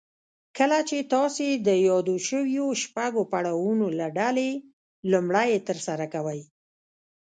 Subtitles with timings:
[0.57, 4.49] کله چې تاسې د يادو شويو شپږو پړاوونو له ډلې
[5.11, 6.41] لومړی يې ترسره کوئ.